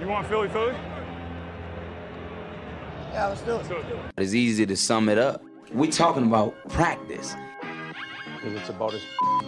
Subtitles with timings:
[0.00, 0.72] You want Philly, Philly?
[3.12, 3.66] Yeah, let's do it.
[4.16, 5.42] It's easy to sum it up.
[5.74, 7.36] We're talking about practice.
[8.36, 9.02] Because it's about as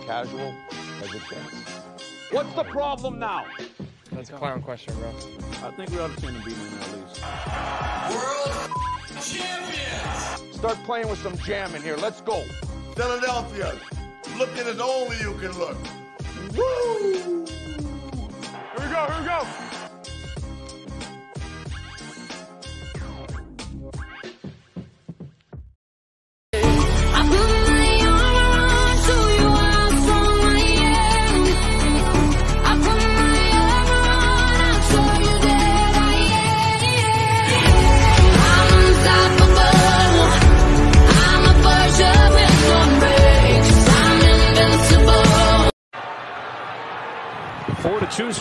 [0.04, 0.54] casual
[1.02, 1.70] as it gets.
[2.30, 3.46] What's the problem now?
[4.10, 5.08] That's a clown question, bro.
[5.66, 7.22] I think we ought to send a beat in at least.
[8.10, 8.70] World
[9.22, 10.54] champions!
[10.54, 11.96] Start playing with some jam in here.
[11.96, 12.42] Let's go.
[12.94, 13.74] Philadelphia,
[14.36, 15.78] looking as only you can look.
[16.54, 17.46] Woo!
[17.46, 19.71] Here we go, here we go.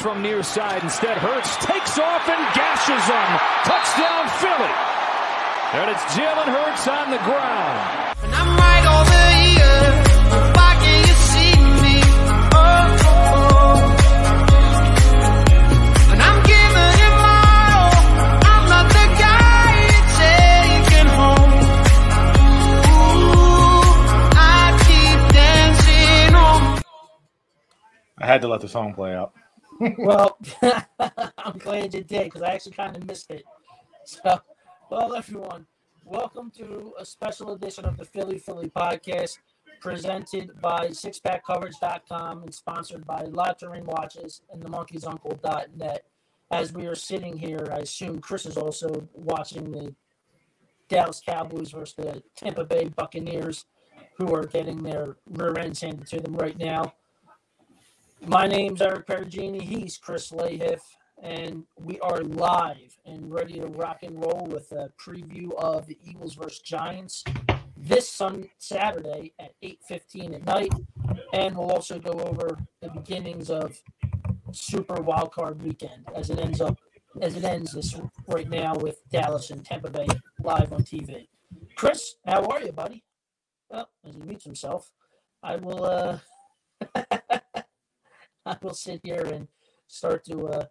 [0.01, 0.81] From near side.
[0.83, 3.39] Instead, Hurts takes off and gashes them.
[3.69, 4.73] Touchdown, Philly.
[5.77, 8.17] And it's Jalen Hurts on the ground.
[8.23, 10.03] And I'm right over here.
[10.57, 11.53] Why can't you see
[11.85, 12.01] me?
[12.51, 13.77] Oh, oh.
[16.11, 17.93] And I'm giving it my all.
[18.51, 21.53] I'm not the guy you're taking home.
[22.89, 23.85] Ooh,
[24.33, 26.81] I keep dancing on.
[28.17, 29.33] I had to let the song play out.
[29.97, 30.37] Well,
[31.37, 33.43] I'm glad you did because I actually kind of missed it.
[34.05, 34.39] So,
[34.89, 35.65] well, everyone,
[36.05, 39.39] welcome to a special edition of the Philly Philly podcast
[39.79, 46.05] presented by sixpackcoverage.com and sponsored by Lottering Watches and the monkeys.uncle.net.
[46.51, 49.95] As we are sitting here, I assume Chris is also watching the
[50.89, 53.65] Dallas Cowboys versus the Tampa Bay Buccaneers,
[54.17, 56.93] who are getting their rear ends handed to them right now.
[58.27, 59.61] My name's Eric Perugini.
[59.61, 60.81] He's Chris Lahiff,
[61.23, 65.97] and we are live and ready to rock and roll with a preview of the
[66.03, 67.23] Eagles versus Giants
[67.75, 70.71] this Sun Saturday at 8:15 at night,
[71.33, 73.81] and we'll also go over the beginnings of
[74.51, 76.79] Super Wildcard Weekend as it ends up
[77.21, 80.07] as it ends this right now with Dallas and Tampa Bay
[80.43, 81.27] live on TV.
[81.75, 83.03] Chris, how are you, buddy?
[83.67, 84.91] Well, as he mutes himself,
[85.41, 85.83] I will.
[85.83, 86.19] uh
[88.45, 89.47] I will sit here and
[89.87, 90.65] start to uh,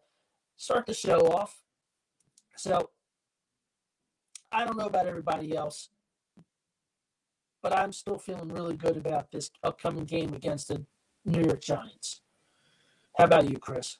[0.56, 1.62] start the show off.
[2.56, 2.90] So
[4.52, 5.90] I don't know about everybody else,
[7.62, 10.84] but I'm still feeling really good about this upcoming game against the
[11.24, 12.20] New York Giants.
[13.16, 13.98] How about you, Chris?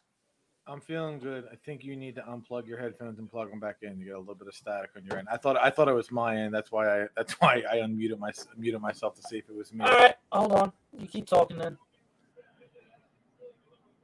[0.67, 1.45] I'm feeling good.
[1.51, 3.99] I think you need to unplug your headphones and plug them back in.
[3.99, 5.27] You get a little bit of static on your end.
[5.31, 6.55] I thought I thought it was my end.
[6.55, 9.73] That's why I that's why I unmuted my muted myself to see if it was
[9.73, 9.85] me.
[9.85, 10.73] All right, hold on.
[10.97, 11.77] You keep talking then.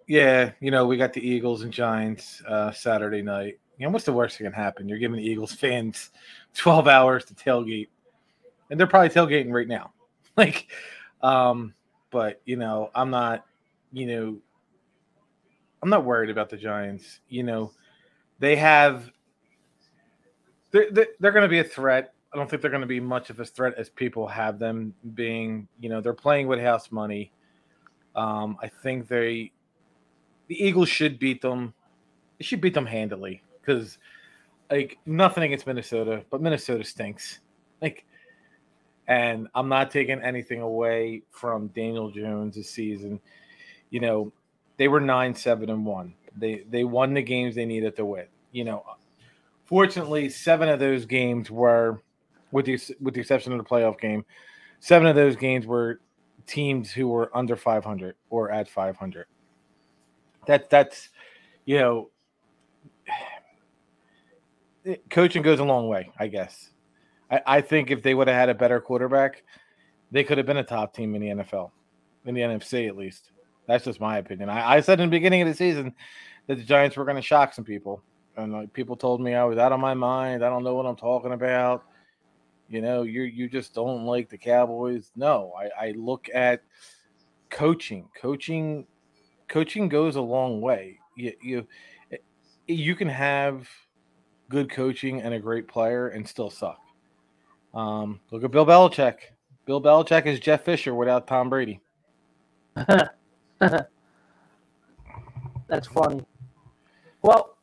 [0.07, 3.59] Yeah, you know we got the Eagles and Giants uh, Saturday night.
[3.79, 4.89] You know what's the worst that can happen?
[4.89, 6.11] You're giving the Eagles fans
[6.55, 7.89] 12 hours to tailgate,
[8.71, 9.93] and they're probably tailgating right now.
[10.37, 10.67] Like,
[11.23, 11.73] um,
[12.11, 13.47] but you know I'm not,
[13.91, 14.37] you know,
[15.83, 17.21] I'm not worried about the Giants.
[17.31, 17.73] You know,
[18.39, 19.11] they have.
[20.73, 22.13] They're, they're, they're going to be a threat.
[22.35, 24.93] I don't think they're going to be much of a threat as people have them
[25.15, 25.69] being.
[25.81, 27.33] You know, they're playing with house money.
[28.15, 29.53] Um, I think they,
[30.49, 31.75] the Eagles should beat them.
[32.39, 33.99] They should beat them handily because,
[34.71, 37.41] like, nothing against Minnesota, but Minnesota stinks.
[37.81, 38.05] Like,
[39.09, 43.21] and I'm not taking anything away from Daniel Jones this season.
[43.91, 44.33] You know,
[44.77, 46.15] they were nine, seven, and one.
[46.37, 48.27] They they won the games they needed to win.
[48.53, 48.85] You know,
[49.65, 52.03] fortunately, seven of those games were,
[52.51, 54.25] with the with the exception of the playoff game,
[54.81, 56.01] seven of those games were
[56.47, 59.27] teams who were under 500 or at 500.
[60.47, 61.09] That that's,
[61.65, 62.11] you know,
[65.11, 66.11] coaching goes a long way.
[66.19, 66.71] I guess.
[67.31, 69.43] I, I think if they would have had a better quarterback,
[70.11, 71.71] they could have been a top team in the NFL,
[72.25, 73.33] in the NFC at least.
[73.67, 74.49] That's just my opinion.
[74.49, 75.95] I, I said in the beginning of the season
[76.47, 78.03] that the Giants were going to shock some people,
[78.37, 80.45] and like, people told me I was out of my mind.
[80.45, 81.85] I don't know what I'm talking about.
[82.69, 85.11] You know, you you just don't like the Cowboys.
[85.17, 86.63] No, I, I look at
[87.51, 88.09] coaching.
[88.21, 88.87] Coaching,
[89.49, 90.99] coaching goes a long way.
[91.17, 91.67] You you
[92.67, 93.69] you can have
[94.49, 96.81] good coaching and a great player and still suck.
[97.75, 99.17] Um, look at Bill Belichick.
[99.67, 101.81] Bill Belichick is Jeff Fisher without Tom Brady.
[102.77, 103.89] That's
[105.89, 106.25] funny.
[107.23, 107.57] Well,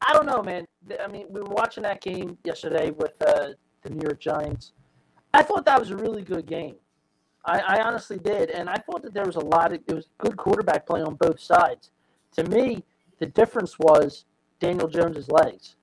[0.00, 0.66] I don't know, man.
[1.02, 3.50] I mean, we were watching that game yesterday with uh,
[3.82, 4.72] the New York Giants.
[5.34, 6.76] I thought that was a really good game.
[7.44, 10.08] I, I honestly did, and I thought that there was a lot of it was
[10.18, 11.90] good quarterback play on both sides.
[12.36, 12.84] To me,
[13.18, 14.24] the difference was
[14.60, 15.76] Daniel Jones's legs.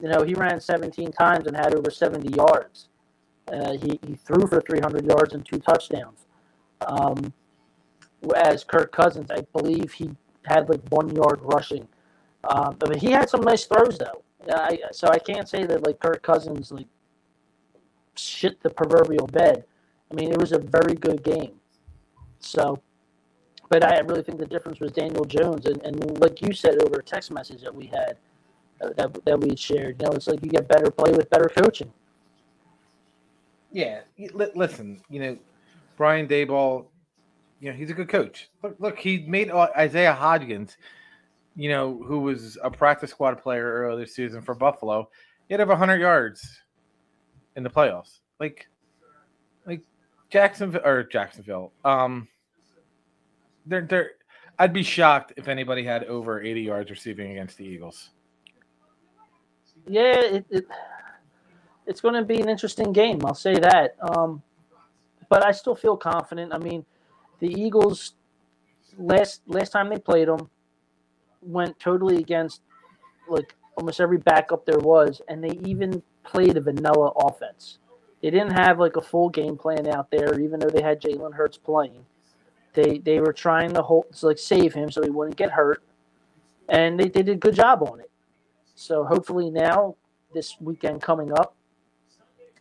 [0.00, 2.88] You know, he ran 17 times and had over 70 yards.
[3.52, 6.26] Uh, he, he threw for 300 yards and two touchdowns.
[6.86, 7.32] Um,
[8.20, 10.10] whereas Kirk Cousins, I believe he
[10.46, 11.86] had like one yard rushing.
[12.44, 14.22] Um, he had some nice throws though.
[14.50, 16.86] I, so I can't say that like Kirk Cousins like
[18.16, 19.64] shit the proverbial bed.
[20.10, 21.52] I mean, it was a very good game.
[22.40, 22.80] So,
[23.68, 27.00] but I really think the difference was Daniel Jones, and, and like you said over
[27.00, 28.16] a text message that we had,
[28.82, 30.00] uh, that that we shared.
[30.00, 31.92] You know, it's like you get better play with better coaching.
[33.72, 34.00] Yeah,
[34.54, 35.38] listen, you know,
[35.96, 36.86] Brian Daboll,
[37.60, 38.48] you know, he's a good coach.
[38.64, 40.76] Look, look, he made uh, Isaiah Hodgins,
[41.54, 45.08] you know, who was a practice squad player earlier this season for Buffalo.
[45.46, 46.62] He had over 100 yards
[47.54, 48.18] in the playoffs.
[48.40, 48.66] Like
[50.30, 51.72] Jacksonville or Jacksonville.
[51.84, 52.28] Um,
[53.66, 54.10] they're they're.
[54.58, 58.10] I'd be shocked if anybody had over 80 yards receiving against the Eagles.
[59.86, 60.66] Yeah, it, it
[61.86, 63.20] it's going to be an interesting game.
[63.24, 63.96] I'll say that.
[64.00, 64.42] Um,
[65.28, 66.52] but I still feel confident.
[66.52, 66.84] I mean,
[67.38, 68.14] the Eagles
[68.98, 70.50] last last time they played them
[71.40, 72.60] went totally against
[73.28, 77.78] like almost every backup there was, and they even played a vanilla offense.
[78.22, 81.34] They didn't have like a full game plan out there, even though they had Jalen
[81.34, 82.04] Hurts playing.
[82.74, 85.82] They they were trying to hold to like save him so he wouldn't get hurt,
[86.68, 88.10] and they, they did a good job on it.
[88.74, 89.96] So hopefully now
[90.32, 91.54] this weekend coming up,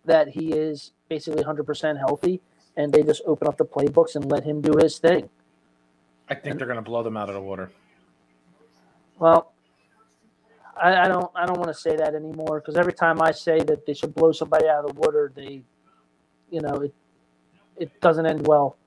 [0.05, 2.41] that he is basically 100% healthy,
[2.75, 5.29] and they just open up the playbooks and let him do his thing.
[6.27, 7.71] I think they're going to blow them out of the water.
[9.17, 9.53] Well,
[10.81, 13.59] I, I don't I don't want to say that anymore because every time I say
[13.63, 15.63] that they should blow somebody out of the water, they,
[16.49, 16.93] you know, it
[17.77, 18.77] it doesn't end well.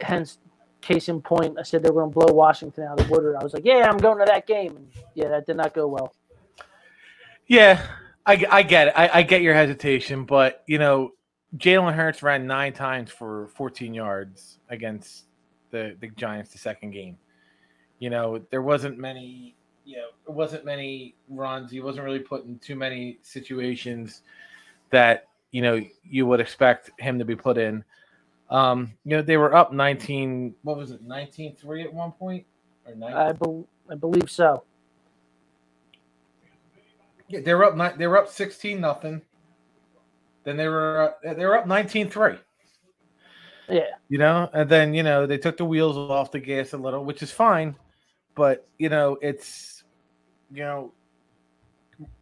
[0.00, 0.38] Hence,
[0.80, 3.36] case in point, I said they were going to blow Washington out of the water.
[3.38, 5.86] I was like, yeah, I'm going to that game, and yeah, that did not go
[5.86, 6.14] well.
[7.46, 7.82] Yeah,
[8.24, 8.94] I, I get it.
[8.96, 11.12] I, I get your hesitation, but you know,
[11.56, 15.24] Jalen Hurts ran nine times for 14 yards against
[15.70, 17.16] the the Giants the second game.
[17.98, 19.56] You know, there wasn't many.
[19.86, 21.70] You know, there wasn't many runs.
[21.70, 24.22] He wasn't really put in too many situations
[24.90, 27.84] that you know you would expect him to be put in.
[28.50, 30.54] Um, you know, they were up 19.
[30.62, 31.06] What was it?
[31.06, 32.44] 19-3 at one point,
[32.84, 33.16] or 19?
[33.16, 34.64] I, bel I believe so.
[37.28, 37.76] Yeah, they were up.
[37.76, 39.22] ni- They were up sixteen nothing.
[40.44, 42.38] Then they were uh, they were up 19-3.
[43.68, 43.82] Yeah.
[44.08, 47.04] You know, and then you know they took the wheels off the gas a little,
[47.04, 47.76] which is fine.
[48.36, 49.75] But you know, it's
[50.52, 50.92] you know,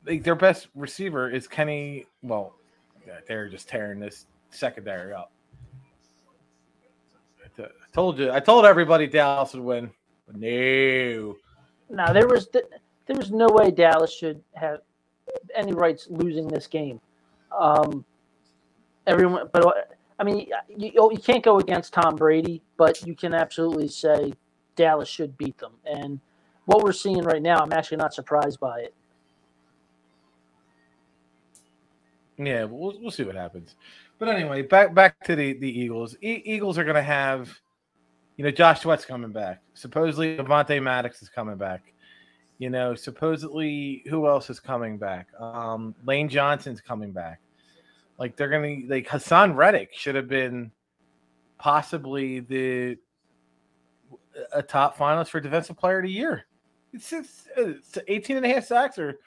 [0.07, 2.07] like their best receiver is Kenny.
[2.23, 2.55] Well,
[3.27, 5.31] they're just tearing this secondary up.
[7.59, 8.33] I told you.
[8.33, 9.91] I told everybody Dallas would win.
[10.33, 11.37] No.
[11.91, 12.65] No, there was th-
[13.07, 14.81] there was no way Dallas should have
[15.55, 17.01] any rights losing this game.
[17.57, 18.05] Um,
[19.07, 19.73] everyone, but uh,
[20.19, 24.33] I mean, you, you can't go against Tom Brady, but you can absolutely say
[24.77, 25.73] Dallas should beat them.
[25.85, 26.21] And
[26.67, 28.95] what we're seeing right now, I'm actually not surprised by it.
[32.39, 33.77] Yeah, we'll we'll see what happens.
[34.19, 36.17] But anyway, back back to the the Eagles.
[36.21, 37.51] E- Eagles are going to have,
[38.37, 39.61] you know, Josh Sweat's coming back.
[39.75, 41.93] Supposedly, Devontae Maddox is coming back.
[42.59, 45.29] You know, supposedly, who else is coming back?
[45.41, 47.41] Um, Lane Johnson's coming back.
[48.19, 50.71] Like they're gonna like Haason Reddick should have been
[51.59, 52.97] possibly the
[54.53, 56.47] a top finalist for defensive player of the year.
[56.95, 59.19] It's, it's, it's 18 and a half sacks or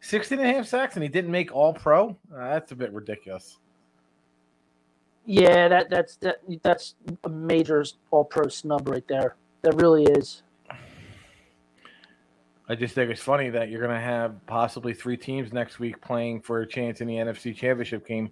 [0.00, 2.10] 16 and a half sacks and he didn't make all pro.
[2.34, 3.58] Uh, that's a bit ridiculous.
[5.26, 9.36] Yeah, that that's that that's a major All Pro snub right there.
[9.62, 10.42] That really is.
[12.68, 16.00] I just think it's funny that you're going to have possibly three teams next week
[16.00, 18.30] playing for a chance in the NFC Championship game.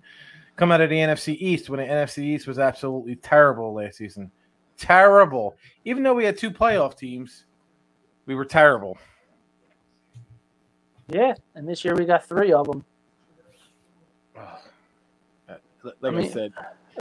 [0.56, 4.30] Come out of the NFC East when the NFC East was absolutely terrible last season.
[4.76, 5.56] Terrible.
[5.84, 7.46] Even though we had two playoff teams,
[8.28, 8.98] we were terrible.
[11.08, 12.84] Yeah, and this year we got three of them.
[15.82, 16.52] Like I, mean, said,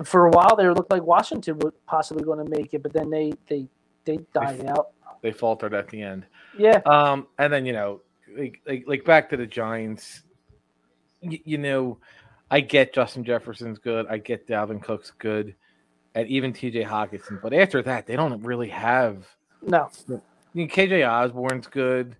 [0.06, 3.12] For a while, they looked like Washington was possibly going to make it, but then
[3.12, 3.68] they they
[4.06, 4.88] they died out.
[5.22, 6.26] they faltered at the end.
[6.58, 6.80] Yeah.
[6.86, 8.02] Um, and then you know,
[8.36, 10.24] like like, like back to the Giants.
[11.22, 11.98] Y- you know,
[12.50, 14.08] I get Justin Jefferson's good.
[14.08, 15.56] I get Dalvin Cook's good,
[16.16, 16.86] and even T.J.
[16.86, 17.42] Hockenson.
[17.42, 19.28] But after that, they don't really have.
[19.62, 19.90] No.
[20.58, 22.16] I mean, KJ Osborne's good,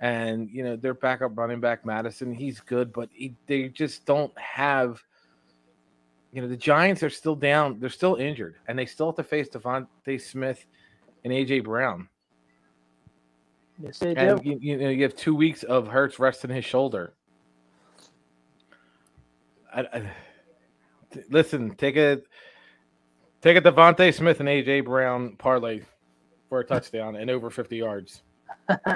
[0.00, 2.32] and you know their backup running back Mattison.
[2.32, 5.02] He's good, but he, they just don't have.
[6.32, 7.78] You know the Giants are still down.
[7.80, 10.64] They're still injured, and they still have to face DeVonta Smith
[11.24, 12.08] and AJ Brown.
[13.78, 14.40] Yes, they do.
[14.42, 17.12] You, you know you have two weeks of Hurts resting his shoulder.
[19.74, 20.12] I, I-
[21.12, 22.22] t- listen, take a
[23.42, 25.82] take a DeVonta Smith and AJ Brown parlay
[26.54, 28.22] for a touchdown and over fifty yards.
[28.68, 28.86] I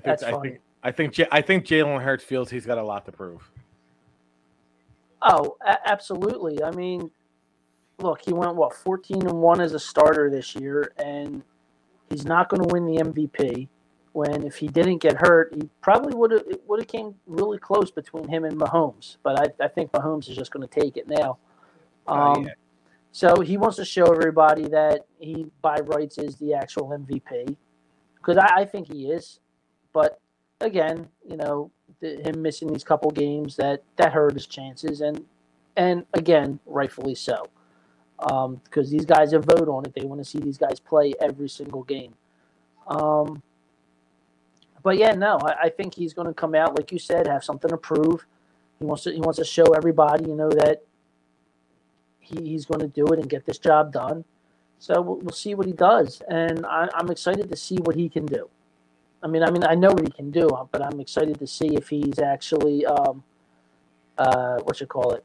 [0.00, 3.06] think I think I think J- I think Jalen Hurts feels he's got a lot
[3.06, 3.48] to prove.
[5.22, 6.64] Oh, a- absolutely.
[6.64, 7.12] I mean,
[7.98, 11.44] look, he went what fourteen and one as a starter this year, and
[12.10, 13.68] he's not going to win the MVP.
[14.14, 17.92] When if he didn't get hurt, he probably would have would have came really close
[17.92, 19.18] between him and Mahomes.
[19.22, 21.38] But I, I think Mahomes is just going to take it now.
[22.08, 22.52] Oh, Um, yeah.
[23.12, 27.56] So he wants to show everybody that he by rights is the actual MVP
[28.16, 29.40] because I, I think he is.
[29.92, 30.20] But
[30.60, 35.24] again, you know, the, him missing these couple games that that hurt his chances, and
[35.76, 37.46] and again, rightfully so,
[38.18, 39.94] because these guys have vote on it.
[39.94, 42.14] They want to see these guys play every single game.
[42.86, 43.42] Um,
[44.82, 47.44] but yeah, no, I, I think he's going to come out like you said, have
[47.44, 48.26] something to prove.
[48.78, 50.82] He wants to he wants to show everybody, you know, that
[52.28, 54.24] he, he's going to do it and get this job done.
[54.78, 58.08] So we'll, we'll see what he does, and I, I'm excited to see what he
[58.08, 58.48] can do.
[59.22, 61.74] I mean, I mean, I know what he can do, but I'm excited to see
[61.74, 63.24] if he's actually, um,
[64.16, 65.24] uh, what you call it,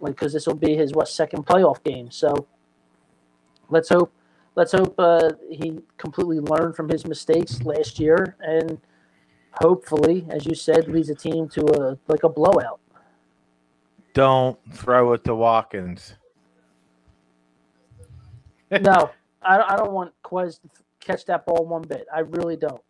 [0.00, 2.10] like because this will be his what second playoff game.
[2.10, 2.48] So
[3.68, 4.12] let's hope,
[4.56, 8.80] let's hope uh, he completely learned from his mistakes last year, and
[9.52, 12.80] hopefully, as you said, leads the team to a like a blowout.
[14.14, 16.14] Don't throw it to Watkins.
[18.70, 19.10] no,
[19.42, 20.68] I, don't- I don't want Quez to
[21.00, 22.06] catch that ball one bit.
[22.12, 22.80] I really don't.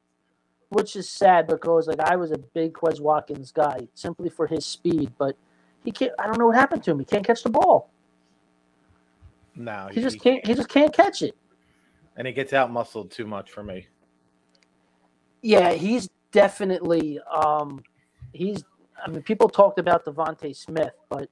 [0.71, 4.65] Which is sad because like I was a big Quez Watkins guy simply for his
[4.65, 5.37] speed, but
[5.85, 6.13] he can't.
[6.19, 7.01] I don't know what happened to him.
[7.01, 7.91] He can't catch the ball.
[9.57, 10.47] No, He just can't.
[10.47, 11.35] He just can't catch it.
[12.17, 13.89] and he gets out muscled too much for me.
[15.43, 17.19] Yeah, he's definitely.
[17.29, 17.83] Um,
[18.33, 18.63] he's.
[19.05, 21.29] I mean, people talked about DeVonta Smith, but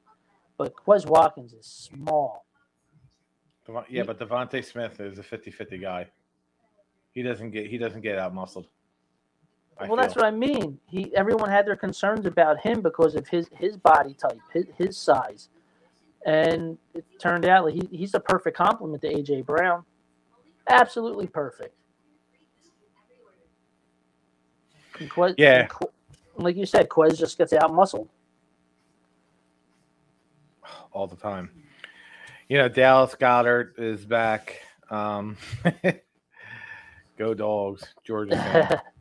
[0.57, 2.45] but Quez Watkins is small.
[3.89, 6.07] Yeah, but DeVonta Smith is a 50-50 guy.
[7.13, 8.67] He doesn't get he doesn't get out muscled.
[9.81, 10.79] well, that's what I mean.
[10.87, 14.97] He everyone had their concerns about him because of his his body type, his, his
[14.97, 15.49] size,
[16.25, 19.85] and it turned out like he, he's a perfect complement to AJ Brown.
[20.69, 21.75] Absolutely perfect.
[24.95, 25.69] Quez, Yeah.
[26.39, 28.09] Like you said, Quez just gets out muscled.
[30.93, 31.51] all the time.
[32.49, 34.61] You know, Dallas Goedert is back.
[34.91, 35.37] Um,
[37.19, 38.83] go dogs, Georgia.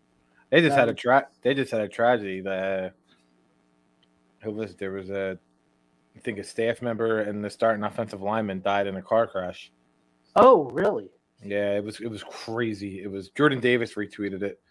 [0.50, 2.40] They just had a tra- they just had a tragedy.
[2.40, 2.94] The
[4.40, 5.38] who was there was a
[6.16, 9.74] I think a staff member and the starting offensive lineman died in a car crash.
[10.38, 11.10] oh, really?
[11.44, 13.04] Yeah, it was it was crazy.
[13.04, 14.62] It was Jordan Davis retweeted it.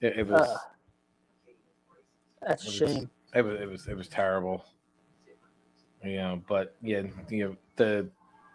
[0.00, 0.58] It, it was Uh,
[2.46, 3.10] that's a shame.
[3.34, 4.64] It was it was it was terrible.
[6.02, 8.08] You know, but yeah, you know the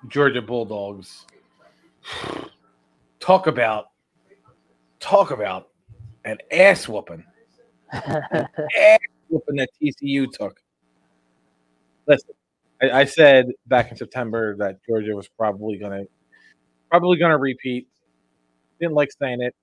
[0.07, 1.25] Georgia Bulldogs.
[3.19, 3.87] Talk about
[4.99, 5.69] talk about
[6.25, 7.23] an ass whooping.
[7.91, 10.59] ass whooping that TCU took.
[12.07, 12.33] Listen,
[12.81, 16.03] I, I said back in September that Georgia was probably gonna
[16.89, 17.87] probably gonna repeat.
[18.79, 19.55] Didn't like saying it.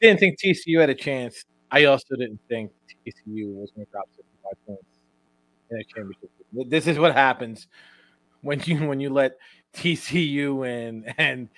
[0.00, 1.44] Didn't think TCU had a chance.
[1.70, 2.70] I also didn't think
[3.06, 4.98] TCU was going to drop 65 points
[5.70, 6.30] in a championship.
[6.52, 7.66] This is what happens
[8.42, 9.38] when you when you let
[9.74, 11.48] TCU and and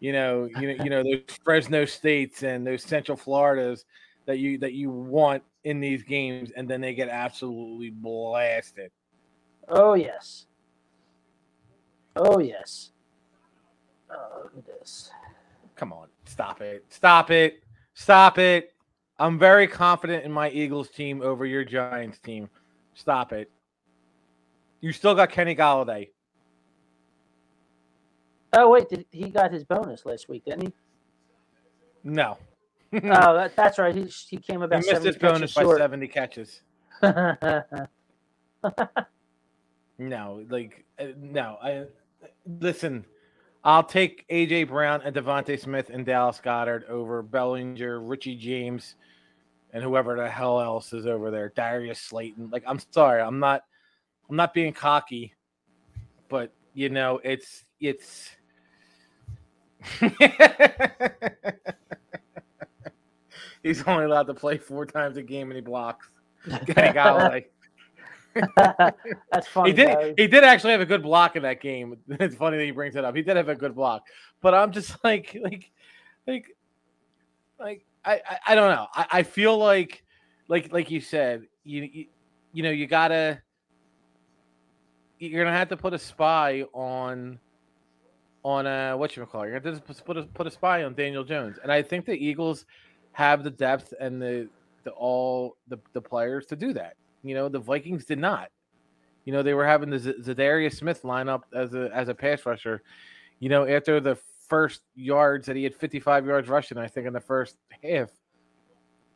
[0.00, 3.84] you know you know you know those Fresno states and those Central Floridas
[4.26, 8.90] that you that you want in these games, and then they get absolutely blasted.
[9.68, 10.46] Oh yes.
[12.16, 12.92] Oh yes.
[14.10, 15.10] Oh, look at this.
[15.76, 17.62] Come on, stop it, stop it,
[17.94, 18.72] stop it.
[19.18, 22.48] I'm very confident in my Eagles team over your Giants team.
[22.94, 23.50] Stop it.
[24.80, 26.10] You still got Kenny Golladay.
[28.52, 30.72] Oh wait, did, he got his bonus last week, didn't he?
[32.04, 32.38] No.
[32.94, 33.94] oh, that, that's right.
[33.94, 35.78] He, he came He about missed 70 his bonus catches by short.
[35.78, 36.62] 70 catches.
[39.98, 41.58] No, like uh, no.
[41.62, 41.84] I
[42.60, 43.04] listen.
[43.64, 48.94] I'll take AJ Brown and DeVonta Smith and Dallas Goedert over Bellinger, Richie James,
[49.72, 51.52] and whoever the hell else is over there.
[51.54, 52.50] Darius Slayton.
[52.50, 53.62] Like, I'm sorry, I'm not.
[54.30, 55.32] I'm not being cocky,
[56.28, 58.30] but you know, it's it's.
[63.62, 66.08] He's only allowed to play four times a game and he blocks.
[66.48, 67.44] Kenny Golladay.
[69.32, 69.70] That's funny.
[69.70, 70.14] he did.
[70.18, 71.96] He did actually have a good block in that game.
[72.08, 73.14] It's funny that he brings it up.
[73.16, 74.06] He did have a good block,
[74.40, 75.70] but I'm just like, like,
[76.26, 76.56] like,
[77.58, 78.86] like, I, I, I don't know.
[78.94, 80.02] I, I feel like,
[80.48, 82.06] like, like you said, you, you,
[82.52, 83.42] you know, you gotta,
[85.18, 87.38] you're gonna have to put a spy on,
[88.44, 89.46] on uh, what you call.
[89.46, 92.06] You're gonna have to put a, put a spy on Daniel Jones, and I think
[92.06, 92.64] the Eagles
[93.12, 94.48] have the depth and the,
[94.84, 96.94] the all the, the players to do that.
[97.22, 98.48] You know, the Vikings did not.
[99.24, 102.14] You know, they were having the Z- Za'Darius Smith line up as a as a
[102.14, 102.82] pass rusher.
[103.40, 104.16] You know, after the
[104.48, 108.10] first yards that he had 55 yards rushing, I think in the first half,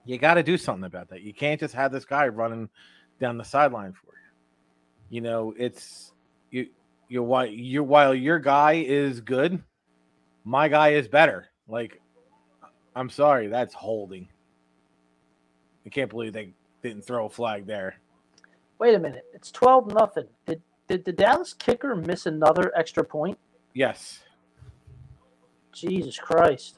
[0.05, 1.23] you got to do something about that.
[1.23, 2.69] You can't just have this guy running
[3.21, 5.17] down the sideline for you.
[5.17, 6.12] You know, it's
[6.51, 6.69] you
[7.09, 9.62] you while you while your guy is good,
[10.45, 11.49] my guy is better.
[11.69, 12.01] Like,
[12.97, 14.29] I'm sorry, that's holding.
[15.87, 17.97] I can't believe they didn't throw a flag there.
[18.79, 19.25] Wait a minute.
[19.35, 20.27] It's twelve nothing.
[20.47, 23.39] Did did the Dallas kicker miss another extra point?
[23.75, 24.21] Yes.
[25.73, 26.76] Jesus Christ.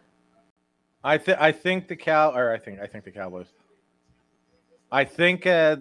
[1.03, 3.47] I think I think the cow or I think I think the Cowboys.
[4.91, 5.77] I think uh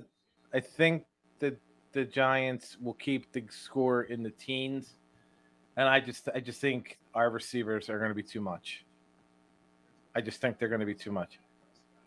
[0.54, 1.06] I think
[1.40, 1.56] the
[1.94, 4.96] the Giants will keep the score in the teens.
[5.78, 8.86] And I just I just think our receivers are going to be too much.
[10.16, 11.40] I just think they're going to be too much.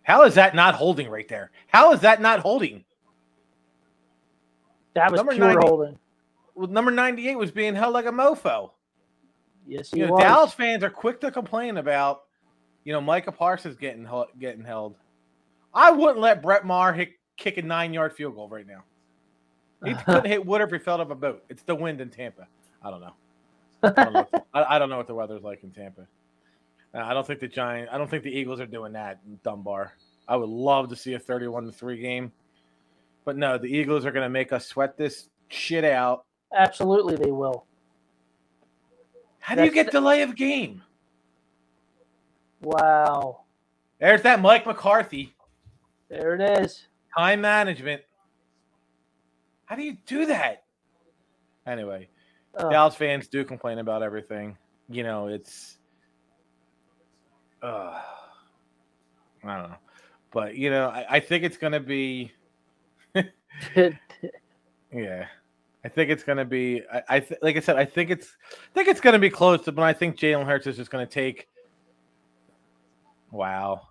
[0.02, 1.50] How is that not holding right there?
[1.66, 2.84] How is that not holding?
[4.94, 5.98] That was Number pure 90 holding.
[6.54, 8.70] Well, number 98 was being held like a mofo.
[9.66, 10.22] Yes, You know, was.
[10.22, 12.22] Dallas fans are quick to complain about,
[12.84, 14.08] you know, Micah Parsons getting
[14.38, 14.96] getting held.
[15.74, 18.84] I wouldn't let Brett Maher hit, kick a nine yard field goal right now.
[19.84, 21.44] He couldn't hit wood if he fell off a boat.
[21.48, 22.46] It's the wind in Tampa.
[22.82, 23.14] I don't know.
[23.82, 26.06] I don't know, what, I, I don't know what the weather's like in Tampa.
[26.94, 27.90] Uh, I don't think the Giant.
[27.92, 29.92] I don't think the Eagles are doing that in Dunbar.
[30.28, 32.32] I would love to see a thirty-one to three game,
[33.24, 36.24] but no, the Eagles are going to make us sweat this shit out.
[36.56, 37.66] Absolutely, they will.
[39.46, 40.82] How do you get delay of game?
[42.62, 43.42] Wow.
[44.00, 45.36] There's that Mike McCarthy.
[46.08, 46.88] There it is.
[47.16, 48.02] time management.
[49.66, 50.64] How do you do that?
[51.64, 52.08] Anyway,
[52.58, 52.68] Oh.
[52.70, 54.58] Dallas fans do complain about everything.
[54.88, 55.78] You know, it's
[57.62, 58.00] uh,
[59.44, 59.76] I don't know.
[60.32, 62.32] But you know, I, I think it's gonna be
[63.76, 65.26] yeah.
[65.86, 68.74] I think it's gonna be I, I th- like I said, I think it's I
[68.74, 71.46] think it's gonna be close but I think Jalen Hurts is just gonna take
[73.30, 73.82] Wow.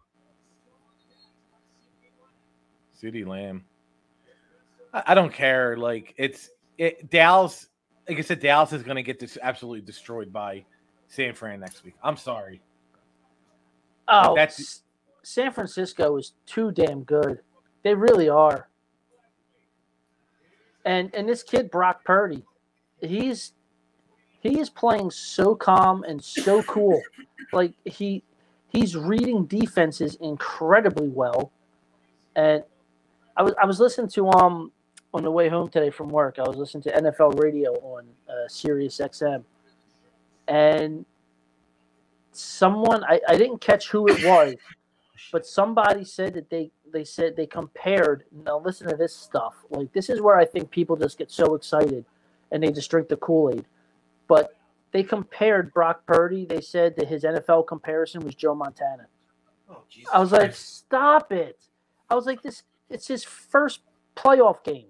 [3.02, 3.64] CeeDee Lamb.
[4.94, 5.78] I, I don't care.
[5.78, 7.68] Like it's it Dallas.
[8.10, 10.66] Like I said, Dallas is going to get this absolutely destroyed by
[11.08, 11.96] San Fran next week.
[12.04, 12.62] I'm sorry.
[14.08, 14.82] Oh, That's-
[15.24, 17.40] San Francisco is too damn good.
[17.84, 18.70] They really are.
[20.86, 22.44] And and this kid Brock Purdy,
[23.02, 23.54] he's
[24.42, 27.02] he is playing so calm and so cool.
[27.52, 28.24] like he
[28.70, 31.52] he's reading defenses incredibly well.
[32.36, 32.64] And
[33.36, 34.72] I was I was listening to um
[35.14, 36.38] on the way home today from work.
[36.38, 39.44] I was listening to NFL radio on uh, Sirius XM,
[40.48, 41.06] and
[42.34, 44.56] someone I, I didn't catch who it was,
[45.32, 48.24] but somebody said that they they said they compared.
[48.46, 49.54] Now listen to this stuff.
[49.70, 52.06] Like this is where I think people just get so excited,
[52.52, 53.66] and they just drink the Kool Aid.
[54.30, 54.56] But
[54.94, 56.46] they compared Brock Purdy.
[56.46, 59.08] They said that his NFL comparison was Joe Montana.
[59.70, 61.60] Oh, Jesus I was like, stop it.
[62.10, 62.64] I was like, this.
[62.90, 63.82] It's his first
[64.16, 64.88] playoff game.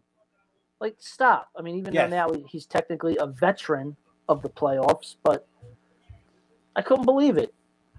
[0.79, 1.49] Like, stop.
[1.57, 2.11] I mean, even Yes.
[2.11, 3.95] though now he's technically a veteran
[4.29, 5.47] of the playoffs, but
[6.75, 7.51] I couldn't believe it.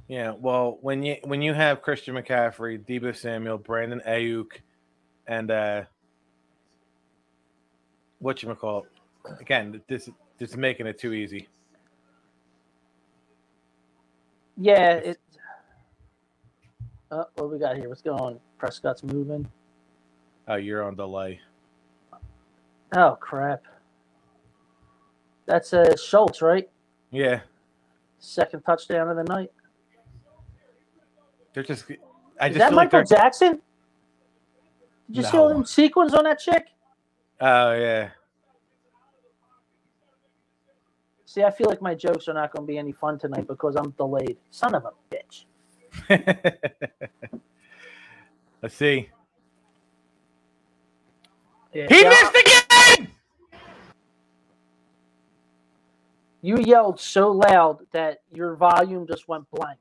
[0.09, 4.53] Yeah, well, when you when you have Christian McCaffrey, Deebo Samuel, Brandon Aiyuk,
[5.27, 5.83] and uh
[8.19, 8.87] what you call
[9.41, 11.49] again, this this is making it too easy.
[14.57, 15.19] Yeah, it.
[17.11, 17.89] Uh, what we got here?
[17.89, 18.41] What's going on?
[18.59, 19.47] Prescott's moving.
[20.49, 21.41] Oh, you're on delay.
[22.95, 23.63] Oh crap!
[25.47, 26.69] That's uh, Schultz, right?
[27.11, 27.41] Yeah,
[28.19, 29.51] Second touchdown of the night.
[31.57, 31.87] They're just.
[32.39, 33.05] I Is just that feel like Michael they're.
[33.05, 33.63] Jackson?
[35.09, 35.55] Did you see all No.
[35.55, 36.67] them sequins on that chick?
[37.41, 38.11] Oh yeah.
[41.25, 43.75] See, I feel like my jokes are not going to be any fun tonight because
[43.77, 44.37] I'm delayed.
[44.51, 45.47] Son of a bitch.
[48.63, 49.09] Let's see.
[51.73, 52.63] Yeah, He yeah, missed the
[52.99, 53.09] game.
[56.43, 59.79] You yelled so loud that your volume just went blank.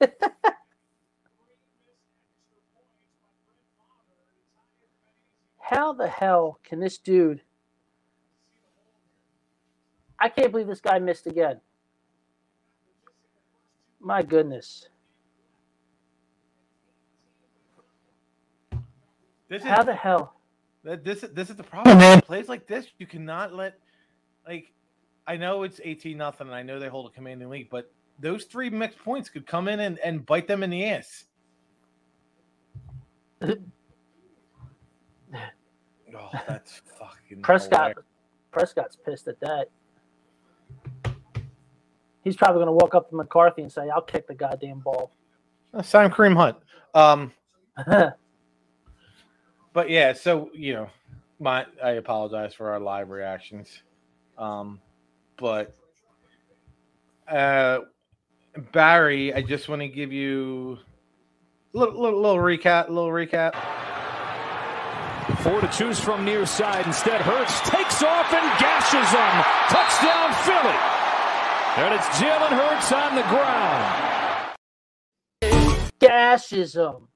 [5.68, 7.40] how the hell can this dude?
[10.18, 11.60] I can't believe this guy missed again.
[14.00, 14.88] My goodness.
[19.48, 20.34] This is How the hell?
[20.84, 22.20] That this this is the problem, man.
[22.20, 23.74] Plays like this, you cannot let
[24.46, 24.72] like
[25.26, 28.44] I know it's 18 nothing, and I know they hold a commanding lead, but those
[28.44, 31.24] three mixed points could come in and, and bite them in the ass.
[36.18, 38.04] oh, that's fucking Prescott hilarious.
[38.50, 39.68] Prescott's pissed at that.
[42.24, 45.12] He's probably going to walk up to McCarthy and say, "I'll kick the goddamn ball."
[45.72, 46.56] Uh, Sign Kareem Hunt.
[46.94, 47.32] Um,
[49.72, 50.88] but yeah, so you know,
[51.38, 53.82] my I apologize for our live reactions.
[54.38, 54.80] Um,
[55.36, 55.74] but
[57.28, 57.80] uh,
[58.72, 60.78] Barry, I just want to give you
[61.74, 62.88] a little, little, little recap.
[62.88, 63.54] Little recap.
[65.46, 66.84] Four to choose from near side.
[66.86, 69.44] Instead, Hurts takes off and gashes them.
[69.70, 70.74] Touchdown, Philly.
[71.76, 74.56] And it's Jalen Hurts on the ground.
[76.00, 77.06] Gashes him.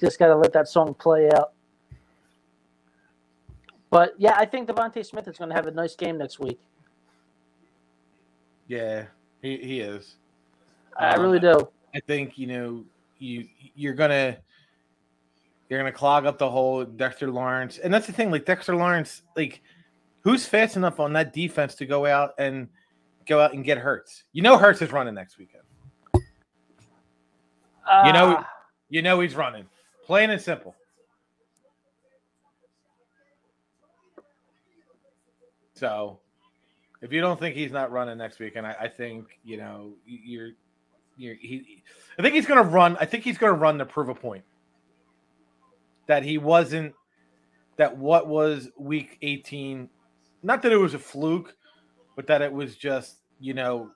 [0.00, 1.52] Just got to let that song play out.
[3.90, 6.60] But yeah, I think DeVonta Smith is going to have a nice game next week.
[8.68, 9.06] Yeah,
[9.42, 10.16] he, he is.
[10.96, 11.68] I Um, really do.
[11.94, 12.84] I think you know
[13.18, 14.36] you you're gonna
[15.68, 18.30] you're gonna clog up the whole Dexter Lawrence, and that's the thing.
[18.30, 19.60] Like Dexter Lawrence, like
[20.22, 22.68] who's fast enough on that defense to go out and
[23.26, 24.22] go out and get Hurts?
[24.32, 25.64] You know Hurts is running next weekend.
[26.14, 28.48] You know, Ah,
[28.88, 29.64] you know he's running.
[30.10, 30.74] Plain and simple.
[35.74, 36.18] So,
[37.00, 40.50] if you don't think he's not running next weekend, I, I think you know you're
[41.16, 41.84] you're he.
[42.18, 42.96] I think he's going to run.
[42.98, 44.42] I think he's going to run to prove a point
[46.08, 46.92] that he wasn't
[47.76, 49.88] that what was week 18
[50.42, 51.54] not that it was a fluke
[52.16, 53.92] but that it was just you know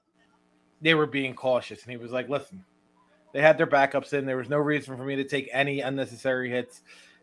[0.80, 2.64] they were being cautious and he was like listen
[3.34, 4.24] they had their backups in.
[4.24, 6.82] There was no reason for me to take any unnecessary hits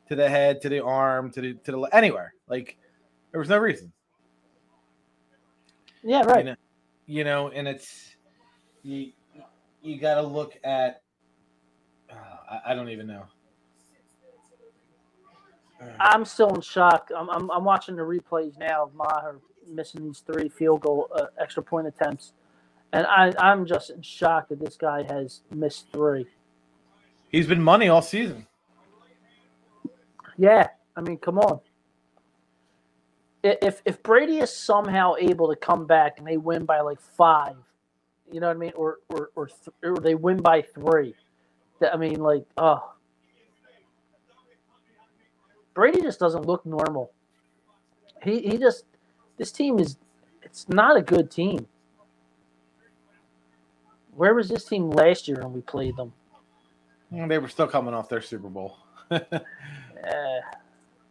[0.10, 2.34] to the head, to the arm, to the to the anywhere.
[2.48, 2.78] Like
[3.32, 3.92] there was no reason.
[6.04, 6.46] yeah, right.
[6.46, 6.56] You know,
[7.08, 8.16] you know and it's
[8.84, 9.14] you.
[9.82, 11.02] You got to look at.
[12.12, 12.16] Uh,
[12.52, 13.24] I, I don't even know.
[16.00, 17.10] I'm still in shock.
[17.16, 21.26] I'm, I'm, I'm watching the replays now of Maher missing these three field goal uh,
[21.40, 22.34] extra point attempts,
[22.94, 26.28] and I, I'm just in shock that this guy has missed three.
[27.30, 28.48] He's been money all season.
[30.38, 31.62] Yeah, I mean, come on.
[33.44, 37.56] If if Brady is somehow able to come back and they win by like five,
[38.32, 41.16] you know what I mean, or or or, th- or they win by three,
[41.80, 42.94] that I mean, like, oh,
[45.74, 47.14] Brady just doesn't look normal.
[48.24, 48.86] He he just
[49.38, 49.98] this team is
[50.44, 51.68] it's not a good team.
[54.16, 56.14] Where was this team last year when we played them?
[57.12, 58.78] They were still coming off their Super Bowl.
[60.02, 60.40] Uh,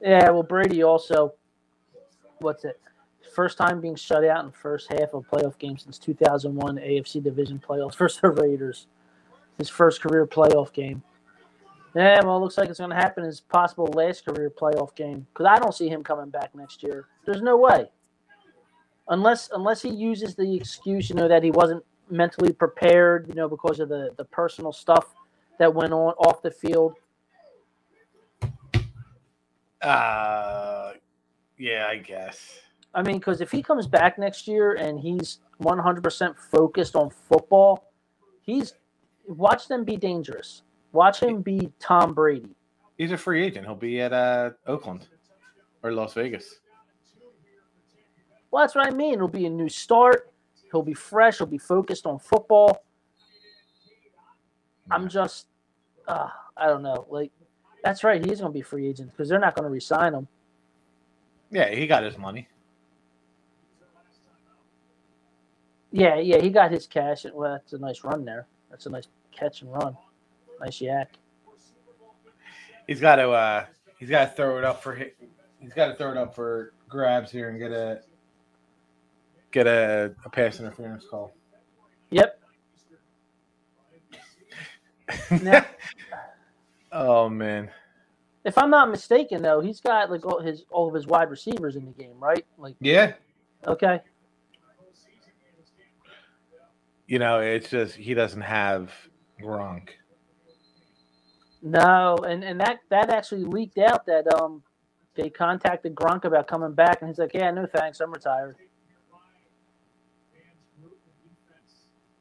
[0.00, 1.32] yeah, well, Brady also,
[2.40, 2.80] what's it?
[3.34, 6.76] First time being shut out in the first half of a playoff game since 2001
[6.76, 8.88] AFC Division playoffs versus the Raiders.
[9.58, 11.04] His first career playoff game.
[11.94, 15.26] Yeah, well, it looks like it's going to happen his possible last career playoff game
[15.32, 17.06] because I don't see him coming back next year.
[17.26, 17.90] There's no way,
[19.08, 23.48] unless unless he uses the excuse, you know, that he wasn't mentally prepared, you know,
[23.48, 25.14] because of the the personal stuff
[25.58, 26.94] that went on off the field.
[29.82, 30.92] Uh,
[31.58, 32.60] yeah, I guess.
[32.94, 37.92] I mean, because if he comes back next year and he's 100% focused on football,
[38.42, 38.74] he's
[39.26, 40.62] watch them be dangerous.
[40.92, 42.56] Watch him be Tom Brady.
[42.98, 43.64] He's a free agent.
[43.64, 45.06] He'll be at uh, Oakland
[45.82, 46.60] or Las Vegas.
[48.50, 49.14] Well, that's what I mean.
[49.14, 50.30] It'll be a new start.
[50.70, 51.38] He'll be fresh.
[51.38, 52.84] He'll be focused on football.
[54.90, 55.46] I'm just,
[56.08, 57.06] uh, I don't know.
[57.08, 57.30] Like,
[57.84, 58.24] that's right.
[58.24, 60.28] He's going to be free agent because they're not going to resign him.
[61.50, 62.48] Yeah, he got his money.
[65.92, 67.24] Yeah, yeah, he got his cash.
[67.24, 68.46] And, well, that's a nice run there.
[68.70, 69.96] That's a nice catch and run.
[70.60, 71.06] Nice YAC.
[72.86, 73.30] He's got to.
[73.30, 73.64] uh
[73.98, 74.94] He's got to throw it up for.
[75.60, 78.00] He's got to throw it up for grabs here and get a
[79.52, 81.34] get a, a pass interference call.
[82.10, 82.40] Yep.
[85.40, 85.66] Now,
[86.92, 87.70] Oh man,
[88.44, 91.76] if I'm not mistaken, though, he's got like all his all of his wide receivers
[91.76, 92.46] in the game, right?
[92.58, 93.14] Like, yeah.
[93.66, 94.00] okay,
[97.06, 98.92] You know, it's just he doesn't have
[99.42, 99.90] Gronk.
[101.62, 104.62] no, and and that that actually leaked out that um
[105.16, 108.56] they contacted Gronk about coming back, and he's like, yeah, no thanks, I'm retired.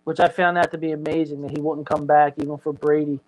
[0.10, 3.20] Which I found that to be amazing that he wouldn't come back even for Brady.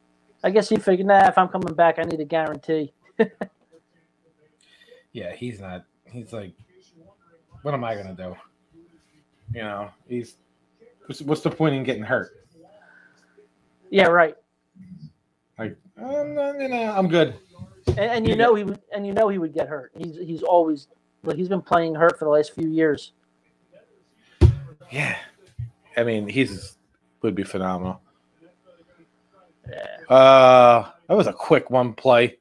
[0.43, 2.91] I guess he figured, nah, if I'm coming back, I need a guarantee.
[5.13, 5.83] Yeah, he's not.
[6.05, 6.53] He's like,
[7.61, 8.35] what am I gonna do?
[9.53, 10.37] You know, he's.
[11.05, 12.47] What's, what's the point in getting hurt?
[13.89, 14.37] Yeah, right.
[15.59, 17.35] Like, I'm, not, you know, I'm good.
[17.89, 19.91] And, and you You know he would, and you know he would get hurt.
[19.97, 20.87] He's he's always
[21.23, 23.11] like he's been playing hurt for the last few years.
[24.89, 25.17] Yeah,
[25.97, 26.77] I mean, he's
[27.21, 28.01] would be phenomenal.
[29.69, 30.15] Yeah.
[30.15, 32.37] Uh, that was a quick one play.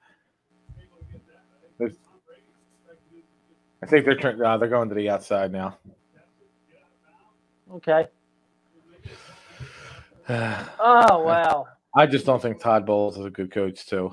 [3.82, 5.78] I think they're turn- uh, they're going to the outside now.
[7.72, 8.06] Okay.
[10.78, 11.66] Oh wow.
[11.92, 14.12] I just don't think Todd Bowles is a good coach too.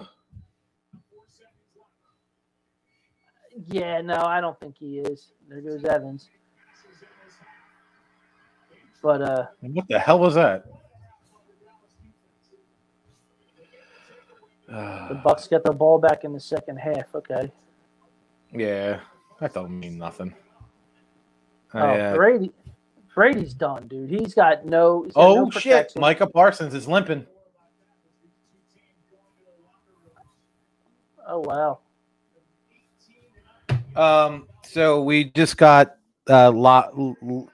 [3.67, 5.33] Yeah, no, I don't think he is.
[5.47, 6.29] There goes Evans.
[9.01, 10.65] But uh, What the hell was that?
[14.67, 17.05] the Bucks get the ball back in the second half.
[17.15, 17.51] Okay.
[18.53, 18.99] yeah,
[19.39, 20.33] that don't mean nothing.
[21.73, 22.51] Oh, I, uh, Brady.
[23.15, 24.09] Brady's done, dude.
[24.09, 25.03] He's got no.
[25.03, 25.91] he's got oh no shit!
[25.95, 27.25] Micah Parsons is limping.
[31.27, 31.79] Oh wow.
[33.95, 35.95] Um, so we just got
[36.29, 37.49] uh, li- l-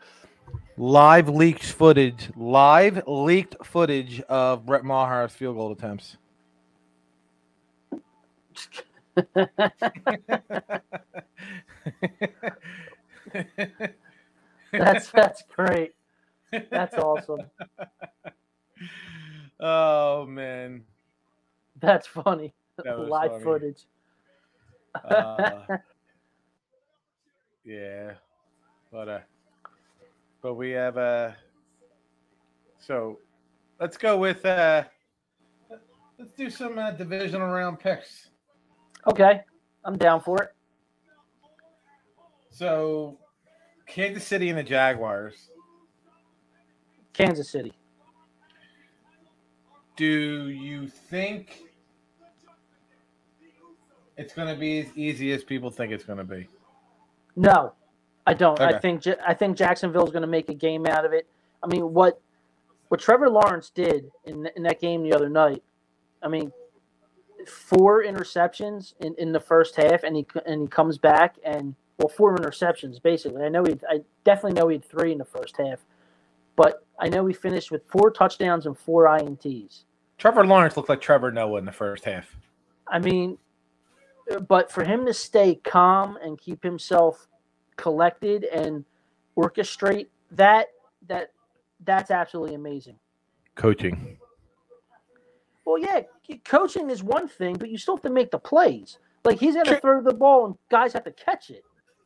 [0.77, 6.17] live leaked footage, live leaked footage of Brett Maher's field goal attempts.
[14.71, 15.93] That's that's great.
[16.71, 17.41] That's awesome.
[19.59, 20.83] oh man,
[21.79, 22.53] That's funny.
[22.77, 23.43] That Live funny.
[23.43, 23.85] footage.
[25.05, 25.61] Uh,
[27.63, 28.13] yeah,
[28.91, 29.19] but uh,
[30.43, 31.31] but we have uh,
[32.77, 33.17] so
[33.79, 34.83] let's go with uh,
[36.19, 38.27] let's do some uh, divisional round picks.
[39.07, 39.41] okay,
[39.85, 40.49] I'm down for it.
[42.51, 43.17] So,
[43.87, 45.49] Kansas City and the Jaguars.
[47.13, 47.73] Kansas City.
[49.95, 51.63] Do you think
[54.17, 56.47] it's going to be as easy as people think it's going to be?
[57.35, 57.73] No,
[58.25, 58.59] I don't.
[58.59, 61.27] I think I think Jacksonville's going to make a game out of it.
[61.61, 62.19] I mean, what
[62.87, 65.63] what Trevor Lawrence did in in that game the other night.
[66.21, 66.51] I mean,
[67.47, 72.07] four interceptions in, in the first half, and he and he comes back and well,
[72.07, 73.43] four interceptions basically.
[73.43, 75.79] I know he, I definitely know he had three in the first half,
[76.55, 79.83] but I know he finished with four touchdowns and four ints.
[80.17, 82.35] Trevor Lawrence looked like Trevor Noah in the first half.
[82.87, 83.37] I mean,
[84.47, 87.27] but for him to stay calm and keep himself
[87.77, 88.85] collected and
[89.37, 90.67] orchestrate that
[91.07, 91.31] that
[91.85, 92.97] that's absolutely amazing.
[93.55, 94.17] Coaching.
[95.65, 96.01] Well, yeah,
[96.43, 98.97] coaching is one thing, but you still have to make the plays.
[99.23, 99.79] Like he's going to Sure.
[99.79, 101.63] throw the ball and guys have to catch it.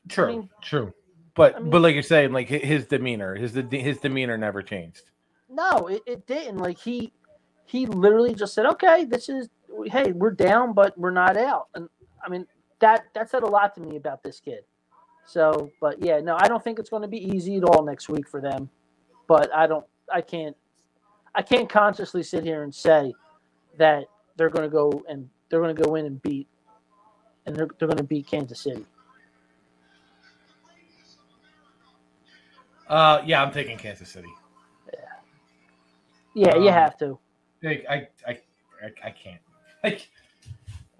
[0.10, 0.27] True.
[0.27, 0.93] mean- true.
[1.36, 5.03] But I mean- but like you're saying, like his demeanor, his his demeanor never changed.
[5.49, 6.58] No, it, it didn't.
[6.58, 7.13] Like he
[7.65, 9.49] he literally just said, "Okay, this is
[9.86, 11.89] hey, we're down, but we're not out." And
[12.25, 12.45] I mean
[12.80, 14.63] that that said a lot to me about this kid.
[15.27, 18.07] So, but yeah, no, I don't think it's going to be easy at all next
[18.07, 18.69] week for them.
[19.27, 20.55] But I don't, I can't,
[21.35, 23.13] I can't consciously sit here and say
[23.77, 24.05] that
[24.37, 26.47] they're going to go and they're going to go in and beat,
[27.45, 28.85] and they're they're going to beat Kansas City.
[32.87, 34.29] Uh, yeah, I'm taking Kansas City.
[34.93, 34.99] Yeah,
[36.33, 37.19] Yeah, you Um, have to.
[37.61, 39.41] Like, I, I, I, I can't.
[39.83, 40.09] Like,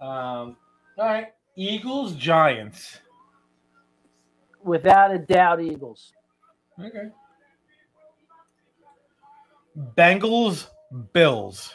[0.00, 0.56] um,
[0.96, 3.00] all right, Eagles, Giants.
[4.68, 6.12] Without a doubt, Eagles.
[6.78, 7.08] Okay.
[9.96, 10.66] Bengals,
[11.12, 11.74] Bills.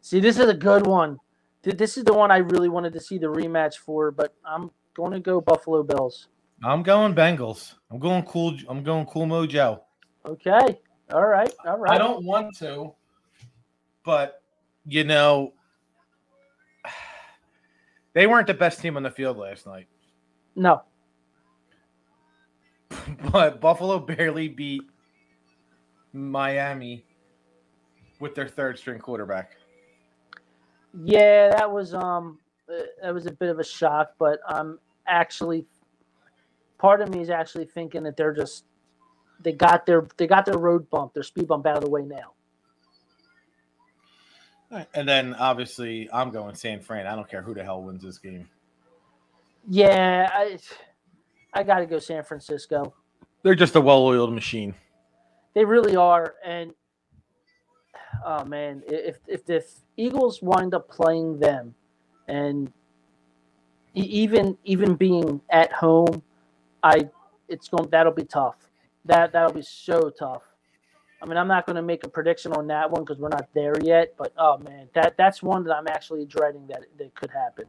[0.00, 1.18] See, this is a good one.
[1.62, 5.12] This is the one I really wanted to see the rematch for, but I'm going
[5.12, 6.28] to go Buffalo Bills.
[6.64, 7.74] I'm going Bengals.
[7.90, 8.56] I'm going cool.
[8.68, 9.80] I'm going cool Mojo.
[10.26, 10.80] Okay.
[11.12, 11.52] All right.
[11.64, 11.92] All right.
[11.92, 12.92] I don't want to,
[14.04, 14.42] but
[14.84, 15.52] you know,
[18.12, 19.86] They weren't the best team on the field last night,
[20.56, 20.82] No,
[23.32, 24.82] but Buffalo barely beat
[26.12, 27.04] Miami
[28.18, 29.56] with their third string quarterback.
[31.04, 35.64] yeah, that was um, uh, that was a bit of a shock, but I'm actually,
[36.78, 38.64] part of me is actually thinking that they're just,
[39.40, 42.02] they got their they got their road bump, their speed bump out of the way
[42.02, 42.32] now.
[44.94, 47.06] And then obviously I'm going San Fran.
[47.06, 48.48] I don't care who the hell wins this game.
[49.68, 50.58] Yeah, I,
[51.52, 52.94] I got to go San Francisco.
[53.42, 54.74] They're just a well-oiled machine.
[55.54, 56.72] They really are, and
[58.24, 59.64] oh man, i- if if the
[59.96, 61.74] Eagles wind up playing them,
[62.28, 62.72] and
[63.94, 66.22] even even being at home,
[66.82, 67.08] I
[67.48, 68.56] it's going that'll be tough.
[69.06, 70.42] That that'll be so tough.
[71.22, 73.48] I mean, I'm not going to make a prediction on that one because we're not
[73.54, 74.14] there yet.
[74.16, 77.66] But oh man, that that's one that I'm actually dreading that that could happen.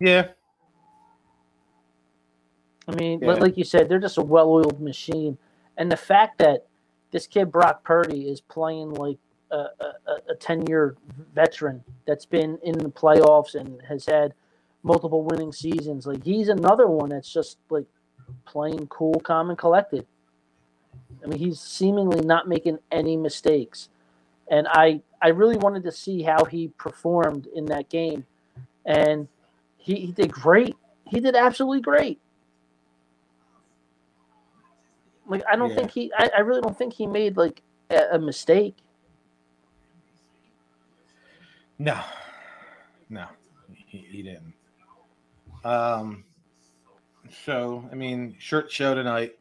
[0.00, 0.28] Yeah.
[2.88, 3.34] I mean, Yeah.
[3.34, 5.38] like you said, they're just a well-oiled machine,
[5.76, 6.66] and the fact that
[7.10, 9.18] this kid Brock Purdy is playing like
[9.50, 9.94] a, a,
[10.30, 10.96] a ten-year
[11.34, 14.34] veteran that's been in the playoffs and has had
[14.82, 17.86] multiple winning seasons, like he's another one that's just like
[18.44, 20.06] playing cool, calm, and collected.
[21.24, 23.88] I mean, he's seemingly not making any mistakes,
[24.48, 28.26] and I I really wanted to see how he performed in that game,
[28.84, 29.26] and
[29.76, 30.76] he, he did great.
[31.06, 32.20] He did absolutely great.
[35.28, 35.76] Like I don't Yeah.
[35.76, 36.12] think he.
[36.16, 38.76] I, I really don't think he made like a, a mistake.
[41.78, 42.00] No,
[43.10, 43.26] no,
[43.74, 44.54] he, he didn't.
[45.64, 46.24] Um,
[47.44, 49.38] so I mean, short show tonight.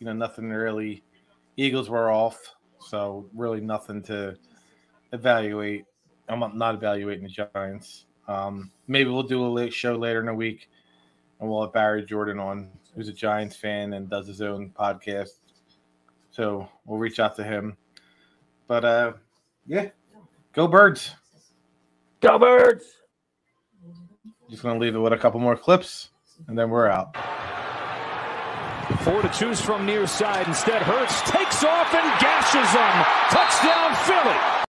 [0.00, 1.02] You know, nothing really.
[1.56, 2.38] Eagles were off,
[2.80, 4.36] so really nothing to
[5.12, 5.84] evaluate.
[6.28, 8.06] I'm not- not evaluating the Giants.
[8.28, 10.68] Um, maybe we'll do a late show later in the week,
[11.40, 15.38] and we'll have Barry Jordan on, who's a Giants fan and does his own podcast.
[16.30, 17.76] So we'll reach out to him.
[18.66, 19.12] But uh,
[19.66, 19.90] yeah,
[20.52, 21.14] go birds.
[22.20, 22.84] Go birds!
[24.50, 26.10] Just gonna leave it with a couple more clips,
[26.48, 27.14] and then we're out.
[29.02, 30.46] Four to choose from near side.
[30.46, 33.04] Instead, Hurts takes off and gashes them.
[33.30, 34.65] Touchdown, Philly.